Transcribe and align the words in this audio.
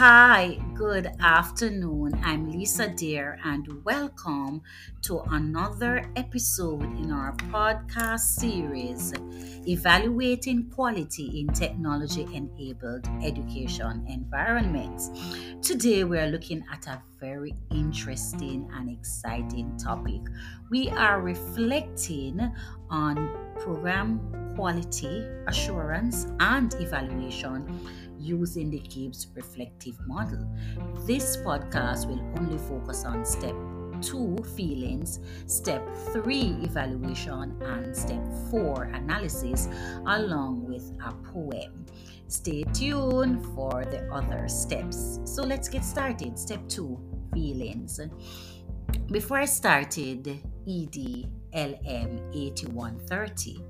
Hi, 0.00 0.58
good 0.72 1.10
afternoon. 1.20 2.18
I'm 2.24 2.50
Lisa 2.50 2.88
Deer, 2.88 3.38
and 3.44 3.84
welcome 3.84 4.62
to 5.02 5.20
another 5.28 6.10
episode 6.16 6.84
in 6.84 7.12
our 7.12 7.36
podcast 7.52 8.20
series 8.20 9.12
Evaluating 9.68 10.70
Quality 10.70 11.40
in 11.40 11.48
Technology 11.48 12.26
Enabled 12.32 13.06
Education 13.22 14.06
Environments. 14.08 15.10
Today, 15.60 16.04
we 16.04 16.16
are 16.16 16.28
looking 16.28 16.64
at 16.72 16.86
a 16.86 17.02
very 17.20 17.54
interesting 17.70 18.70
and 18.72 18.88
exciting 18.88 19.76
topic. 19.76 20.22
We 20.70 20.88
are 20.88 21.20
reflecting 21.20 22.40
on 22.88 23.28
program 23.58 24.18
quality 24.56 25.26
assurance 25.46 26.26
and 26.40 26.72
evaluation 26.80 27.66
using 28.20 28.70
the 28.70 28.80
Gibbs 28.80 29.28
reflective 29.34 29.98
model. 30.06 30.46
This 31.06 31.36
podcast 31.38 32.06
will 32.06 32.20
only 32.38 32.58
focus 32.58 33.04
on 33.04 33.24
step 33.24 33.54
two 34.02 34.36
feelings, 34.56 35.20
step 35.46 35.86
three 36.12 36.56
evaluation, 36.62 37.56
and 37.62 37.96
step 37.96 38.24
four 38.50 38.84
analysis, 38.84 39.68
along 40.06 40.66
with 40.66 40.92
a 41.04 41.12
poem. 41.32 41.86
Stay 42.28 42.62
tuned 42.72 43.44
for 43.54 43.84
the 43.84 44.08
other 44.12 44.48
steps. 44.48 45.18
So 45.24 45.42
let's 45.42 45.68
get 45.68 45.84
started. 45.84 46.38
Step 46.38 46.66
two 46.68 46.98
feelings. 47.32 48.00
Before 49.10 49.38
I 49.38 49.44
started 49.46 50.28
ED 50.68 51.26
LM 51.52 52.30
8130 52.32 53.64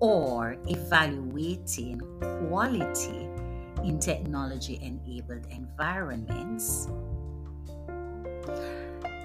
or 0.00 0.56
evaluating 0.68 2.00
quality 2.48 3.28
in 3.84 3.98
technology 3.98 4.78
enabled 4.82 5.46
environments, 5.50 6.88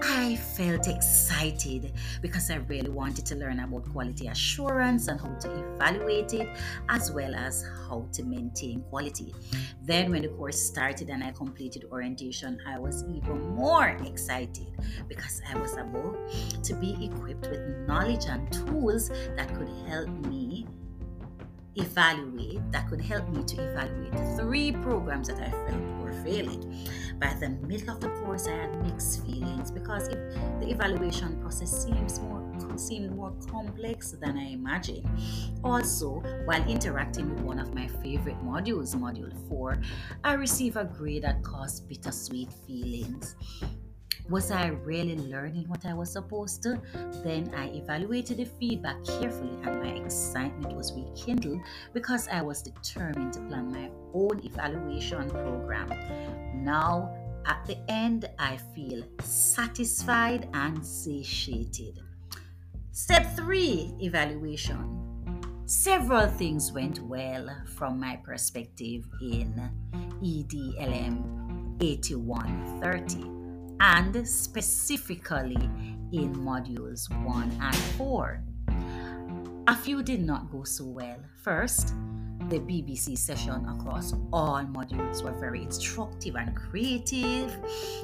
I 0.00 0.36
felt 0.36 0.86
excited 0.86 1.92
because 2.22 2.50
I 2.50 2.56
really 2.56 2.90
wanted 2.90 3.26
to 3.26 3.34
learn 3.34 3.60
about 3.60 3.88
quality 3.90 4.28
assurance 4.28 5.08
and 5.08 5.20
how 5.20 5.34
to 5.40 5.74
evaluate 5.74 6.32
it, 6.34 6.48
as 6.88 7.10
well 7.10 7.34
as 7.34 7.64
how 7.88 8.06
to 8.12 8.24
maintain 8.24 8.82
quality. 8.90 9.34
Then, 9.82 10.10
when 10.10 10.22
the 10.22 10.28
course 10.28 10.60
started 10.60 11.08
and 11.10 11.24
I 11.24 11.32
completed 11.32 11.84
orientation, 11.90 12.60
I 12.66 12.78
was 12.78 13.04
even 13.04 13.54
more 13.54 13.88
excited 14.04 14.68
because 15.08 15.40
I 15.48 15.58
was 15.58 15.76
able 15.76 16.16
to 16.62 16.74
be 16.74 16.96
equipped 17.04 17.48
with 17.48 17.60
knowledge 17.86 18.26
and 18.26 18.50
tools 18.52 19.08
that 19.08 19.48
could 19.54 19.70
help 19.88 20.08
me 20.26 20.66
evaluate 21.80 22.60
that 22.72 22.88
could 22.88 23.00
help 23.00 23.28
me 23.28 23.42
to 23.44 23.62
evaluate 23.62 24.38
three 24.38 24.72
programs 24.72 25.28
that 25.28 25.38
I 25.38 25.50
felt 25.50 25.82
were 26.00 26.12
failing. 26.24 26.88
By 27.20 27.34
the 27.34 27.50
middle 27.66 27.90
of 27.90 28.00
the 28.00 28.10
course, 28.10 28.46
I 28.46 28.52
had 28.52 28.84
mixed 28.84 29.24
feelings 29.24 29.70
because 29.70 30.08
if 30.08 30.18
the 30.60 30.70
evaluation 30.70 31.40
process 31.40 31.84
seems 31.84 32.20
more 32.20 32.38
seemed 32.78 33.14
more 33.14 33.32
complex 33.50 34.12
than 34.12 34.38
I 34.38 34.52
imagined. 34.52 35.08
Also, 35.64 36.22
while 36.44 36.64
interacting 36.68 37.28
with 37.34 37.40
one 37.40 37.58
of 37.58 37.74
my 37.74 37.88
favorite 37.88 38.38
modules, 38.44 38.94
Module 38.94 39.32
4, 39.48 39.78
I 40.24 40.34
received 40.34 40.76
a 40.76 40.84
grade 40.84 41.24
that 41.24 41.42
caused 41.42 41.88
bittersweet 41.88 42.52
feelings. 42.66 43.34
Was 44.28 44.50
I 44.50 44.66
really 44.66 45.16
learning 45.16 45.64
what 45.68 45.86
I 45.86 45.94
was 45.94 46.12
supposed 46.12 46.62
to? 46.64 46.78
Then 47.24 47.50
I 47.56 47.68
evaluated 47.68 48.36
the 48.36 48.44
feedback 48.44 49.02
carefully 49.02 49.56
and 49.64 49.82
my 49.82 49.88
excitement 49.88 50.76
was 50.76 50.92
rekindled 50.92 51.62
because 51.94 52.28
I 52.28 52.42
was 52.42 52.60
determined 52.60 53.32
to 53.34 53.40
plan 53.40 53.72
my 53.72 53.90
own 54.12 54.40
evaluation 54.44 55.30
program. 55.30 55.88
Now, 56.62 57.14
at 57.46 57.64
the 57.66 57.78
end, 57.90 58.28
I 58.38 58.58
feel 58.74 59.02
satisfied 59.22 60.50
and 60.52 60.84
satiated. 60.84 61.98
Step 62.92 63.34
3 63.34 63.94
Evaluation. 64.00 65.62
Several 65.64 66.26
things 66.26 66.70
went 66.70 67.00
well 67.00 67.48
from 67.64 67.98
my 67.98 68.16
perspective 68.16 69.06
in 69.22 69.70
EDLM 70.22 71.80
8130 71.80 73.37
and 73.80 74.26
specifically 74.26 75.70
in 76.12 76.34
modules 76.34 77.08
1 77.24 77.58
and 77.60 77.76
4. 77.76 78.42
A 79.68 79.76
few 79.76 80.02
did 80.02 80.22
not 80.24 80.50
go 80.50 80.64
so 80.64 80.84
well. 80.84 81.18
First, 81.42 81.94
the 82.48 82.58
BBC 82.60 83.18
session 83.18 83.66
across 83.68 84.14
all 84.32 84.62
modules 84.64 85.22
were 85.22 85.38
very 85.38 85.62
instructive 85.62 86.36
and 86.36 86.56
creative, 86.56 87.54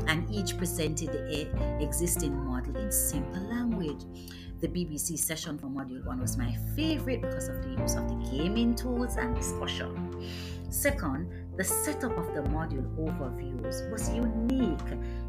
and 0.06 0.30
each 0.30 0.58
presented 0.58 1.12
the 1.12 1.82
existing 1.82 2.36
model 2.44 2.76
in 2.76 2.92
simple 2.92 3.41
language. 3.42 4.04
The 4.60 4.68
BBC 4.68 5.18
session 5.18 5.58
for 5.58 5.66
Module 5.66 6.04
1 6.04 6.20
was 6.20 6.36
my 6.36 6.54
favorite 6.76 7.22
because 7.22 7.48
of 7.48 7.62
the 7.62 7.82
use 7.82 7.94
of 7.96 8.08
the 8.08 8.16
gaming 8.30 8.74
tools 8.74 9.16
and 9.16 9.34
discussion. 9.34 10.28
Second, 10.68 11.30
the 11.56 11.65
setup 11.65 12.16
of 12.19 12.34
the 12.34 12.42
module 12.50 12.88
overviews 12.97 13.91
was 13.91 14.09
unique, 14.09 14.78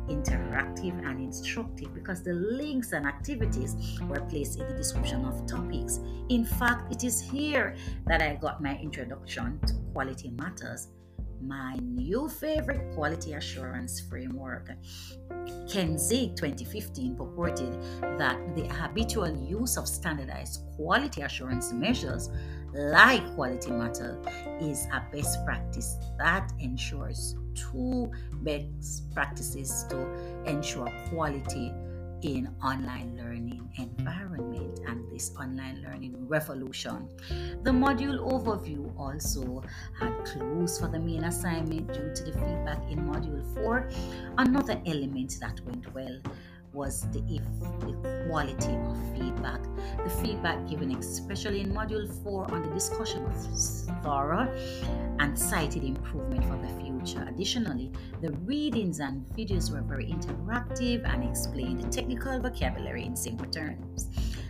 interactive, 0.09 0.97
and 1.05 1.19
instructive 1.19 1.93
because 1.93 2.23
the 2.23 2.33
links 2.33 2.93
and 2.93 3.05
activities 3.05 3.99
were 4.09 4.21
placed 4.21 4.59
in 4.59 4.67
the 4.67 4.73
description 4.73 5.23
of 5.25 5.45
topics. 5.45 5.99
In 6.29 6.45
fact, 6.45 6.91
it 6.91 7.03
is 7.03 7.21
here 7.21 7.75
that 8.07 8.21
I 8.21 8.35
got 8.35 8.61
my 8.61 8.77
introduction 8.77 9.59
to 9.67 9.73
quality 9.93 10.31
matters 10.31 10.89
my 11.41 11.75
new 11.81 12.27
favorite 12.27 12.93
quality 12.93 13.33
assurance 13.33 13.99
framework. 13.99 14.69
Ken 15.69 15.97
Zig 15.97 16.35
2015 16.35 17.15
purported 17.15 17.81
that 18.17 18.37
the 18.55 18.67
habitual 18.67 19.35
use 19.45 19.77
of 19.77 19.87
standardized 19.87 20.61
quality 20.75 21.21
assurance 21.21 21.71
measures 21.71 22.29
like 22.75 23.23
quality 23.35 23.71
matter 23.71 24.19
is 24.61 24.87
a 24.91 25.01
best 25.11 25.43
practice 25.45 25.97
that 26.17 26.51
ensures 26.59 27.35
two 27.53 28.11
best 28.43 29.13
practices 29.13 29.85
to 29.89 29.97
ensure 30.45 30.91
quality 31.09 31.73
in 32.21 32.49
online 32.63 33.15
learning 33.17 33.69
environment 33.77 34.79
and 34.87 35.09
this 35.11 35.31
online 35.39 35.81
learning 35.83 36.15
revolution. 36.27 37.07
The 37.63 37.71
module 37.71 38.19
overview 38.19 38.91
also 38.97 39.63
had 39.99 40.25
clues 40.25 40.79
for 40.79 40.87
the 40.87 40.99
main 40.99 41.23
assignment 41.23 41.93
due 41.93 42.13
to 42.13 42.23
the 42.23 42.31
feedback 42.31 42.81
in 42.89 42.99
module 43.05 43.43
4. 43.53 43.89
Another 44.37 44.81
element 44.85 45.37
that 45.39 45.59
went 45.65 45.93
well 45.93 46.19
was 46.75 47.01
the, 47.13 47.21
the 47.21 48.25
quality 48.27 48.75
of 48.75 49.17
feedback. 49.17 49.61
The 50.03 50.09
feedback 50.21 50.67
given, 50.69 50.95
especially 50.97 51.61
in 51.61 51.71
Module 51.71 52.07
4, 52.23 52.51
on 52.51 52.61
the 52.61 52.73
discussion 52.73 53.23
was 53.23 53.89
thorough 54.03 54.53
and 55.19 55.39
cited 55.39 55.83
improvement 55.83 56.43
for 56.43 56.57
the 56.57 56.83
future. 56.83 57.25
Additionally, 57.27 57.91
the 58.21 58.31
readings 58.43 58.99
and 58.99 59.25
videos 59.37 59.71
were 59.71 59.81
very 59.81 60.07
interactive 60.07 61.07
and 61.11 61.23
explained 61.23 61.91
technical 61.91 62.39
vocabulary 62.39 63.05
in 63.05 63.15
simple 63.15 63.47
terms. 63.47 64.09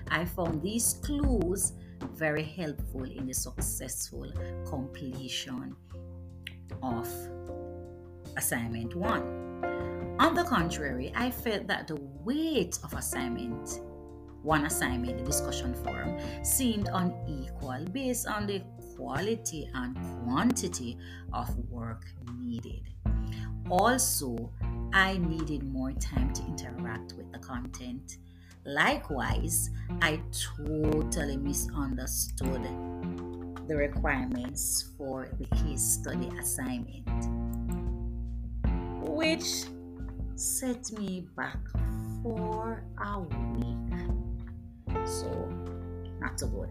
I 0.09 0.25
found 0.25 0.62
these 0.62 1.00
clues 1.03 1.74
very 2.16 2.44
helpful 2.44 3.03
in 3.03 3.28
the 3.28 3.34
successful 3.34 4.31
completion 4.66 5.75
of 6.81 7.07
assignment 8.36 8.96
1. 8.96 9.44
On 10.35 10.44
the 10.44 10.50
contrary, 10.50 11.13
I 11.16 11.31
felt 11.31 11.66
that 11.68 11.88
the 11.88 11.96
weight 11.96 12.78
of 12.84 12.94
assignment, 12.94 13.79
one 14.44 14.66
assignment, 14.66 15.18
the 15.18 15.23
discussion 15.23 15.74
forum, 15.74 16.19
seemed 16.44 16.89
unequal 16.92 17.86
based 17.94 18.27
on 18.27 18.45
the 18.45 18.62
quality 18.98 19.69
and 19.74 19.95
quantity 20.25 20.98
of 21.31 21.57
work 21.69 22.04
needed. 22.38 22.81
Also, 23.69 24.51
I 24.92 25.18
needed 25.19 25.63
more 25.63 25.94
time 25.94 26.33
to 26.33 26.45
interact 26.48 27.13
with 27.13 27.31
the 27.31 27.39
content. 27.39 28.18
Likewise, 28.65 29.69
I 30.01 30.19
totally 30.57 31.38
misunderstood 31.38 32.62
the 33.69 33.75
requirements 33.77 34.92
for 34.98 35.30
the 35.39 35.45
case 35.56 35.81
study 35.81 36.30
assignment, 36.38 37.07
which 39.07 39.68
set 40.36 40.92
me 40.92 41.28
back 41.38 41.60
for 42.22 42.84
a 43.06 43.20
week. 43.20 45.06
So, 45.06 45.50
not 46.20 46.40
so 46.40 46.48
good. 46.48 46.70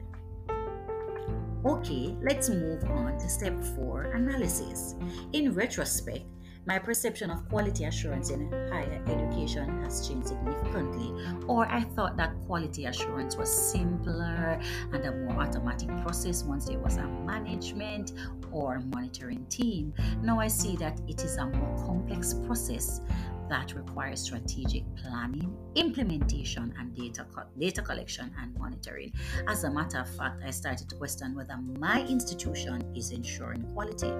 Okay, 1.64 2.14
let's 2.22 2.50
move 2.50 2.84
on 2.84 3.18
to 3.18 3.28
step 3.28 3.54
four 3.76 4.02
analysis. 4.12 4.96
In 5.32 5.54
retrospect, 5.54 6.26
my 6.66 6.78
perception 6.78 7.30
of 7.30 7.46
quality 7.48 7.84
assurance 7.84 8.30
in 8.30 8.50
higher 8.70 9.02
education 9.06 9.82
has 9.82 10.08
changed 10.08 10.28
significantly, 10.28 11.12
or 11.46 11.66
I 11.66 11.82
thought 11.82 12.16
that 12.16 12.34
quality 12.46 12.86
assurance 12.86 13.36
was 13.36 13.50
simpler 13.50 14.58
and 14.92 15.04
a 15.04 15.12
more 15.12 15.42
automatic 15.42 15.88
process 16.02 16.42
once 16.42 16.66
there 16.66 16.78
was 16.78 16.96
a 16.96 17.06
management 17.06 18.12
or 18.50 18.80
monitoring 18.94 19.44
team. 19.46 19.92
Now 20.22 20.40
I 20.40 20.48
see 20.48 20.76
that 20.76 21.00
it 21.06 21.22
is 21.22 21.36
a 21.36 21.46
more 21.46 21.76
complex 21.86 22.32
process 22.32 23.02
that 23.48 23.74
requires 23.74 24.20
strategic 24.20 24.84
planning, 24.96 25.56
implementation, 25.74 26.74
and 26.78 26.94
data, 26.94 27.26
co- 27.34 27.48
data 27.58 27.82
collection 27.82 28.32
and 28.40 28.56
monitoring. 28.58 29.12
As 29.48 29.64
a 29.64 29.70
matter 29.70 30.00
of 30.00 30.08
fact, 30.16 30.42
I 30.44 30.50
started 30.50 30.88
to 30.88 30.96
question 30.96 31.34
whether 31.34 31.56
my 31.78 32.02
institution 32.02 32.82
is 32.96 33.10
ensuring 33.10 33.62
quality. 33.74 34.12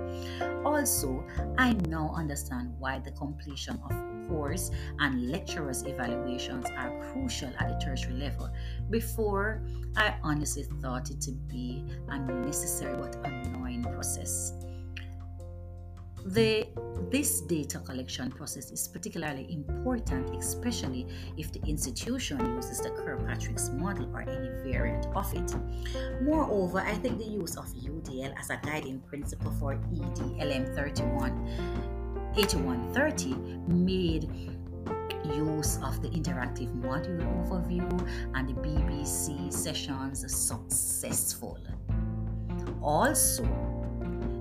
Also, 0.65 1.25
I 1.59 1.73
now 1.89 2.13
understand 2.17 2.75
why 2.79 2.99
the 2.99 3.13
completion 3.13 3.79
of 3.91 4.15
course 4.29 4.71
and 4.99 5.31
lecturers' 5.31 5.83
evaluations 5.83 6.67
are 6.77 7.13
crucial 7.13 7.51
at 7.59 7.69
the 7.69 7.85
tertiary 7.85 8.15
level. 8.15 8.51
Before, 8.91 9.63
I 9.97 10.15
honestly 10.23 10.65
thought 10.81 11.11
it 11.11 11.21
to 11.23 11.33
be 11.33 11.85
a 12.09 12.19
necessary 12.19 12.97
but 12.97 13.17
annoying 13.25 13.83
process. 13.83 14.53
The, 16.25 16.67
this 17.11 17.43
data 17.43 17.81
collection 17.81 18.31
process 18.31 18.71
is 18.71 18.89
particularly 18.89 19.47
important, 19.51 20.35
especially 20.35 21.07
if 21.37 21.53
the 21.53 21.61
institution 21.67 22.39
uses 22.57 22.81
the 22.81 22.91
Kirkpatrick's 22.91 23.69
model 23.71 24.09
or 24.15 24.23
any 24.23 24.49
variant 24.73 25.07
of 25.15 25.33
it. 25.35 25.55
Moreover, 26.23 26.81
I 26.81 26.95
think 26.95 27.19
the 27.19 27.27
use 27.27 27.57
of 27.57 27.67
UDL 27.67 28.35
as 28.39 28.49
a 28.49 28.59
guiding 28.63 29.01
principle 29.01 29.53
for 29.61 29.75
ED 29.75 30.19
LM31 30.41 31.33
8130 32.37 33.35
made 33.69 34.25
use 35.25 35.79
of 35.83 36.01
the 36.03 36.09
interactive 36.09 36.73
module 36.81 37.23
overview 37.47 37.87
and 38.35 38.49
the 38.49 38.55
BBC 38.55 39.53
sessions 39.53 40.25
successful. 40.35 41.59
Also, 42.83 43.45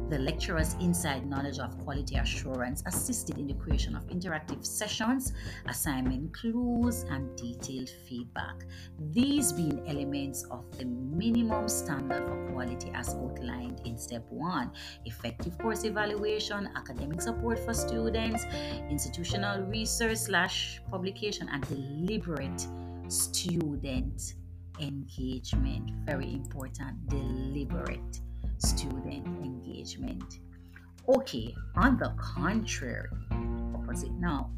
the 0.10 0.20
lecturer's 0.20 0.74
inside 0.76 1.26
knowledge 1.26 1.60
of 1.60 1.78
quality 1.84 2.16
assurance 2.16 2.84
assisted 2.86 3.38
in 3.38 3.48
the 3.48 3.54
creation 3.54 3.96
of 3.96 4.06
interactive 4.08 4.66
sessions, 4.66 5.34
assignment 5.68 6.34
clues, 6.34 7.04
and 7.10 7.36
detailed 7.38 7.90
feedback. 8.08 8.66
These 9.12 9.54
being 9.54 9.84
elements 9.88 10.44
of 10.52 10.66
the 10.78 10.86
minimum 10.86 11.68
standard 11.68 12.28
for 12.28 12.52
quality 12.52 12.92
as 12.94 13.10
outlined 13.16 13.82
in 13.86 13.98
step 13.98 14.26
one 14.30 14.72
effective 15.06 15.58
course 15.58 15.84
evaluation, 15.84 16.70
academic 16.76 17.22
support 17.22 17.60
for 17.60 17.74
students, 17.74 18.46
institutional 18.90 19.62
research 19.64 20.18
slash 20.18 20.82
publication, 20.90 21.50
and 21.50 21.64
deliberate 21.68 22.68
student 23.08 24.36
engagement. 24.80 25.92
Very 26.06 26.34
important, 26.34 27.08
deliberate 27.08 28.22
student 28.58 29.06
engagement. 29.06 29.53
Okay, 31.07 31.53
on 31.75 31.97
the 31.97 32.13
contrary, 32.18 33.09
opposite 33.75 34.13
now. 34.13 34.50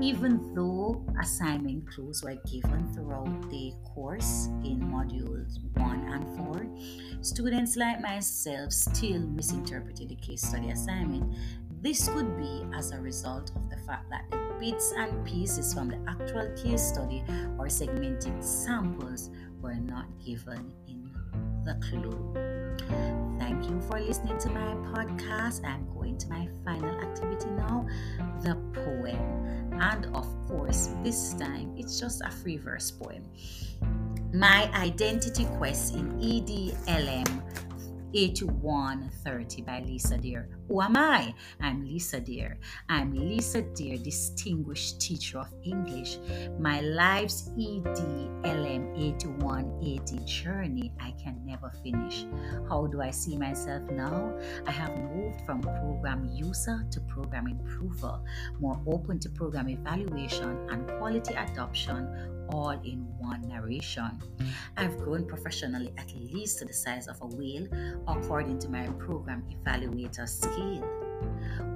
Even 0.00 0.54
though 0.54 1.04
assignment 1.20 1.88
clues 1.90 2.22
were 2.22 2.38
given 2.50 2.90
throughout 2.94 3.50
the 3.50 3.72
course 3.84 4.46
in 4.64 4.80
modules 4.80 5.58
1 5.76 6.08
and 6.08 6.24
4, 6.36 6.66
students 7.22 7.76
like 7.76 8.00
myself 8.00 8.72
still 8.72 9.20
misinterpreted 9.20 10.08
the 10.08 10.16
case 10.16 10.42
study 10.42 10.70
assignment. 10.70 11.34
This 11.82 12.08
could 12.08 12.36
be 12.38 12.64
as 12.74 12.92
a 12.92 13.00
result 13.00 13.50
of 13.54 13.68
the 13.70 13.76
fact 13.86 14.08
that 14.10 14.24
the 14.30 14.56
bits 14.58 14.92
and 14.96 15.24
pieces 15.26 15.74
from 15.74 15.88
the 15.88 16.00
actual 16.08 16.48
case 16.56 16.82
study 16.82 17.22
or 17.58 17.68
segmented 17.68 18.42
samples 18.42 19.30
were 19.60 19.74
not 19.74 20.06
given 20.24 20.72
in 20.86 21.10
the 21.64 21.74
clue. 21.88 23.17
Thank 23.58 23.72
you 23.72 23.80
for 23.90 24.00
listening 24.00 24.38
to 24.38 24.50
my 24.50 24.74
podcast. 24.94 25.66
I'm 25.66 25.84
going 25.92 26.16
to 26.18 26.28
my 26.28 26.48
final 26.64 26.94
activity 27.00 27.50
now 27.50 27.88
the 28.40 28.54
poem. 28.72 29.72
And 29.80 30.06
of 30.14 30.28
course, 30.46 30.90
this 31.02 31.34
time 31.34 31.74
it's 31.76 31.98
just 31.98 32.22
a 32.24 32.30
free 32.30 32.56
verse 32.56 32.92
poem. 32.92 33.24
My 34.32 34.70
identity 34.74 35.44
quest 35.56 35.96
in 35.96 36.20
EDLM 36.20 37.42
8130 38.14 39.62
by 39.62 39.80
Lisa 39.80 40.18
Deer. 40.18 40.48
Who 40.68 40.82
am 40.82 40.98
I? 40.98 41.32
I'm 41.62 41.82
Lisa 41.86 42.20
Deer. 42.20 42.58
I'm 42.90 43.14
Lisa 43.14 43.62
Deer, 43.62 43.96
distinguished 43.96 45.00
teacher 45.00 45.38
of 45.38 45.48
English. 45.64 46.18
My 46.58 46.82
life's 46.82 47.48
EDLM 47.56 48.92
8180 48.94 50.18
journey 50.26 50.92
I 51.00 51.12
can 51.12 51.40
never 51.46 51.72
finish. 51.82 52.26
How 52.68 52.86
do 52.86 53.00
I 53.00 53.10
see 53.10 53.38
myself 53.38 53.82
now? 53.90 54.36
I 54.66 54.70
have 54.70 54.94
moved 54.94 55.40
from 55.46 55.62
program 55.62 56.28
user 56.34 56.84
to 56.90 57.00
program 57.00 57.46
improver, 57.46 58.20
more 58.60 58.78
open 58.86 59.18
to 59.20 59.30
program 59.30 59.70
evaluation 59.70 60.68
and 60.68 60.86
quality 60.98 61.32
adoption 61.32 62.36
all 62.50 62.70
in 62.84 63.06
one 63.18 63.46
narration. 63.48 64.10
I've 64.76 64.96
grown 64.98 65.26
professionally 65.26 65.92
at 65.98 66.12
least 66.14 66.58
to 66.58 66.64
the 66.64 66.72
size 66.72 67.08
of 67.08 67.20
a 67.20 67.26
whale 67.26 67.66
according 68.06 68.58
to 68.60 68.68
my 68.68 68.86
program 68.98 69.44
evaluator 69.50 70.28
scale. 70.28 70.57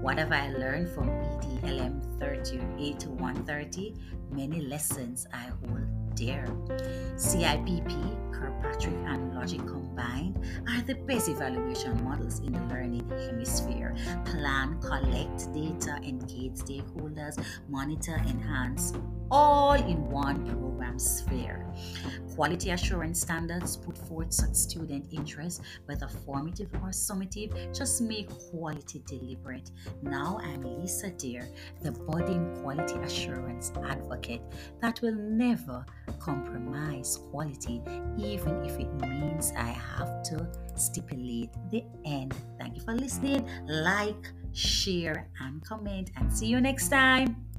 What 0.02 0.18
have 0.18 0.32
I 0.32 0.50
learned 0.50 0.88
from 0.90 1.08
EDLM 1.08 2.18
38 2.18 3.00
to 3.00 3.10
130? 3.10 3.94
Many 4.32 4.60
lessons 4.62 5.26
I 5.32 5.50
hold 5.62 5.86
dear. 6.14 6.44
CIPP, 7.16 8.32
Kirkpatrick, 8.32 8.94
and 9.06 9.34
Logic 9.34 9.60
combined 9.66 10.44
are 10.68 10.82
the 10.82 10.94
best 10.94 11.28
evaluation 11.28 12.02
models 12.04 12.40
in 12.40 12.52
the 12.52 12.60
learning 12.62 13.08
hemisphere. 13.08 13.94
Plan, 14.24 14.80
collect 14.80 15.52
data, 15.52 15.98
engage 16.02 16.54
stakeholders, 16.54 17.38
monitor, 17.68 18.16
enhance, 18.26 18.92
all 19.30 19.74
in 19.74 20.10
one 20.10 20.46
program 20.46 20.98
sphere. 20.98 21.66
Quality 22.34 22.70
assurance 22.70 23.20
standards 23.20 23.76
put 23.76 23.96
forth 23.96 24.32
such 24.32 24.54
student 24.54 25.06
interest, 25.12 25.62
whether 25.84 26.08
formative 26.08 26.70
or 26.74 26.88
summative, 26.88 27.76
just 27.76 28.00
make 28.00 28.28
quality 28.50 29.02
deliberate. 29.06 29.70
Now 30.02 30.40
I'm 30.42 30.62
Lisa 30.80 31.10
Deer, 31.10 31.46
the 31.82 31.92
budding 31.92 32.58
quality 32.62 32.94
assurance 33.00 33.72
advocate 33.84 34.42
that 34.80 35.00
will 35.02 35.14
never 35.14 35.84
compromise 36.18 37.18
quality, 37.30 37.82
even 38.18 38.64
if 38.64 38.78
it 38.78 38.92
means 38.94 39.52
I 39.56 39.76
have 39.98 40.22
to 40.24 40.48
stipulate 40.74 41.50
the 41.70 41.84
end. 42.04 42.34
Thank 42.58 42.76
you 42.76 42.82
for 42.82 42.94
listening. 42.94 43.46
Like, 43.66 44.32
share, 44.52 45.28
and 45.40 45.62
comment, 45.64 46.10
and 46.16 46.32
see 46.32 46.46
you 46.46 46.60
next 46.60 46.88
time. 46.88 47.51